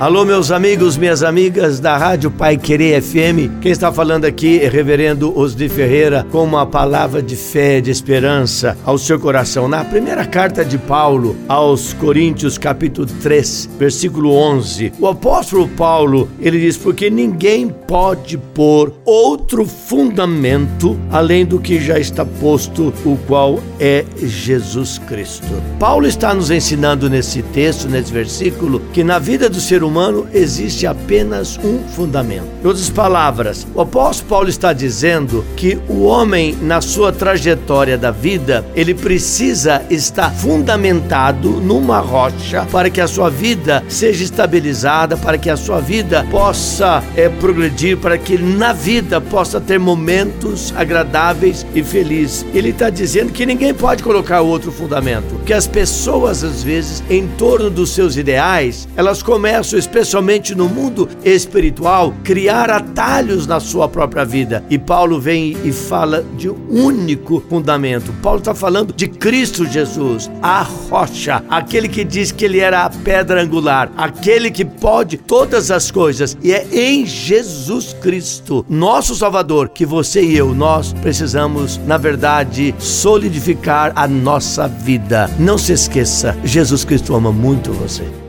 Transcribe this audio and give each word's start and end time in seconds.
Alô, 0.00 0.24
meus 0.24 0.52
amigos, 0.52 0.96
minhas 0.96 1.24
amigas 1.24 1.80
da 1.80 1.96
Rádio 1.96 2.30
Pai 2.30 2.56
Querer 2.56 3.02
FM. 3.02 3.58
Quem 3.60 3.72
está 3.72 3.92
falando 3.92 4.26
aqui 4.26 4.60
é 4.60 4.68
Reverendo 4.68 5.36
Osni 5.36 5.68
Ferreira 5.68 6.24
com 6.30 6.44
uma 6.44 6.64
palavra 6.64 7.20
de 7.20 7.34
fé, 7.34 7.80
de 7.80 7.90
esperança 7.90 8.78
ao 8.84 8.96
seu 8.96 9.18
coração. 9.18 9.66
Na 9.66 9.84
primeira 9.84 10.24
carta 10.24 10.64
de 10.64 10.78
Paulo 10.78 11.34
aos 11.48 11.94
Coríntios, 11.94 12.56
capítulo 12.56 13.08
3, 13.20 13.70
versículo 13.76 14.30
11, 14.36 14.92
o 15.00 15.08
apóstolo 15.08 15.66
Paulo, 15.66 16.28
ele 16.40 16.60
diz: 16.60 16.76
Porque 16.76 17.10
ninguém 17.10 17.68
pode 17.68 18.38
pôr 18.38 18.94
outro 19.04 19.66
fundamento 19.66 20.96
além 21.10 21.44
do 21.44 21.58
que 21.58 21.80
já 21.80 21.98
está 21.98 22.24
posto, 22.24 22.94
o 23.04 23.18
qual 23.26 23.58
é 23.80 24.04
Jesus 24.16 24.98
Cristo. 25.08 25.60
Paulo 25.80 26.06
está 26.06 26.32
nos 26.32 26.52
ensinando 26.52 27.10
nesse 27.10 27.42
texto, 27.42 27.88
nesse 27.88 28.12
versículo, 28.12 28.80
que 28.92 29.02
na 29.02 29.18
vida 29.18 29.50
do 29.50 29.60
ser 29.60 29.82
humano, 29.82 29.87
humano 29.88 30.26
existe 30.32 30.86
apenas 30.86 31.58
um 31.58 31.80
fundamento. 31.88 32.46
Em 32.62 32.66
outras 32.66 32.90
palavras, 32.90 33.66
o 33.74 33.80
apóstolo 33.80 34.28
Paulo 34.28 34.48
está 34.48 34.72
dizendo 34.72 35.44
que 35.56 35.78
o 35.88 36.04
homem, 36.04 36.56
na 36.60 36.80
sua 36.80 37.12
trajetória 37.12 37.96
da 37.96 38.10
vida, 38.10 38.64
ele 38.74 38.94
precisa 38.94 39.82
estar 39.90 40.30
fundamentado 40.30 41.50
numa 41.50 41.98
rocha 41.98 42.66
para 42.70 42.90
que 42.90 43.00
a 43.00 43.08
sua 43.08 43.30
vida 43.30 43.82
seja 43.88 44.24
estabilizada, 44.24 45.16
para 45.16 45.38
que 45.38 45.50
a 45.50 45.56
sua 45.56 45.80
vida 45.80 46.26
possa 46.30 47.02
é, 47.16 47.28
progredir, 47.28 47.96
para 47.96 48.18
que 48.18 48.38
na 48.38 48.72
vida 48.72 49.20
possa 49.20 49.60
ter 49.60 49.78
momentos 49.78 50.72
agradáveis 50.76 51.66
e 51.74 51.82
felizes. 51.82 52.44
Ele 52.54 52.70
está 52.70 52.90
dizendo 52.90 53.32
que 53.32 53.46
ninguém 53.46 53.72
pode 53.72 54.02
colocar 54.02 54.40
outro 54.40 54.70
fundamento, 54.70 55.40
que 55.44 55.52
as 55.52 55.66
pessoas, 55.66 56.44
às 56.44 56.62
vezes, 56.62 57.02
em 57.08 57.26
torno 57.26 57.70
dos 57.70 57.90
seus 57.90 58.16
ideais, 58.16 58.88
elas 58.96 59.22
começam 59.22 59.77
especialmente 59.78 60.54
no 60.54 60.68
mundo 60.68 61.08
espiritual, 61.24 62.14
criar 62.24 62.70
atalhos 62.70 63.46
na 63.46 63.60
sua 63.60 63.88
própria 63.88 64.24
vida. 64.24 64.64
E 64.68 64.78
Paulo 64.78 65.20
vem 65.20 65.56
e 65.64 65.72
fala 65.72 66.24
de 66.36 66.48
um 66.48 66.56
único 66.70 67.42
fundamento. 67.48 68.12
Paulo 68.22 68.38
está 68.38 68.54
falando 68.54 68.92
de 68.92 69.08
Cristo 69.08 69.64
Jesus, 69.64 70.30
a 70.42 70.62
rocha, 70.62 71.42
aquele 71.48 71.88
que 71.88 72.04
diz 72.04 72.32
que 72.32 72.44
ele 72.44 72.60
era 72.60 72.84
a 72.84 72.90
pedra 72.90 73.42
angular, 73.42 73.90
aquele 73.96 74.50
que 74.50 74.64
pode 74.64 75.16
todas 75.16 75.70
as 75.70 75.90
coisas. 75.90 76.36
E 76.42 76.52
é 76.52 76.66
em 76.72 77.06
Jesus 77.06 77.94
Cristo, 77.94 78.64
nosso 78.68 79.14
Salvador, 79.14 79.68
que 79.68 79.86
você 79.86 80.22
e 80.22 80.36
eu, 80.36 80.54
nós 80.54 80.92
precisamos, 80.92 81.78
na 81.86 81.96
verdade, 81.96 82.74
solidificar 82.78 83.92
a 83.94 84.06
nossa 84.06 84.66
vida. 84.66 85.30
Não 85.38 85.58
se 85.58 85.72
esqueça, 85.72 86.36
Jesus 86.44 86.84
Cristo 86.84 87.14
ama 87.14 87.32
muito 87.32 87.72
você. 87.72 88.27